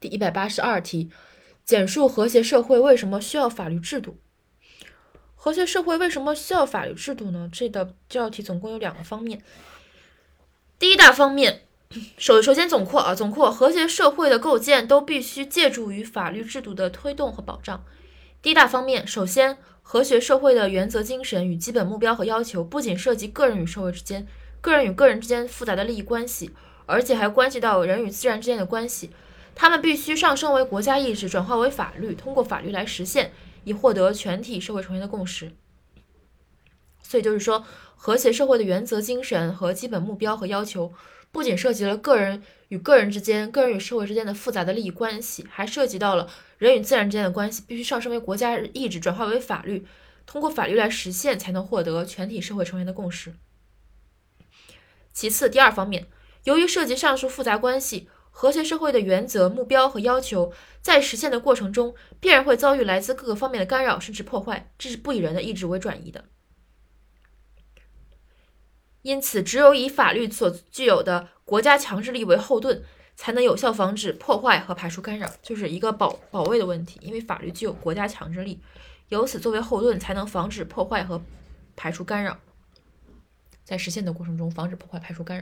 [0.00, 1.10] 第一百八十二题，
[1.62, 4.16] 简述和谐社会为什么需要法律制度？
[5.36, 7.50] 和谐社会为什么需要法律制度呢？
[7.52, 9.42] 这道这道题总共有两个方面。
[10.78, 11.64] 第一大方面，
[12.16, 17.84] 首首先总括啊，总括和谐社会的构建都必须借助于法律制度的推动和保障。
[18.40, 24.26] 第一大方面，首先，和谐社会的原则精神与基本目标和要求不仅涉及个人与社会之间、
[24.62, 26.50] 个人与个人之间复杂的利益关系，
[26.86, 29.10] 而且还关系到人与自然之间的关系。
[29.54, 33.32] 他们必须上升为国家意志，转化为法律，通过法律来实现。
[33.64, 35.52] 以获得全体社会成员的共识，
[37.02, 37.62] 所以就是说，
[37.94, 40.94] 和谐社会的原则精神和基本目标和要求，
[41.30, 49.86] 不仅涉及了个人与个人之间、个人与社会之间的复杂的利益关系，还涉及到了人与自然之间的关系，必须上升为国家意志，转化为法律，
[50.24, 53.34] 通过法律来实现，才能获得全体社会成员的共识。
[55.12, 56.06] 其次，第二方面，
[56.44, 58.08] 由于涉及上述复杂关系。
[58.30, 66.24] 和谐社会的原则、目标和要求，在实现的过程中，必然会遭遇来自各个方面的干扰，甚至破坏，这是不以人的意志为转移的。
[69.02, 72.82] 因此，只有以法律所具有的国家强制力为后盾，
[73.16, 76.98] 才能有效防止破坏和排除干扰，就是一个保保卫的问题。
[77.02, 78.60] 因为法律具有国家强制力，
[79.08, 81.22] 由此作为后盾，才能防止破坏和
[81.76, 82.38] 排除干扰，
[83.64, 85.38] 在实现的过程中防止破坏、排除干扰。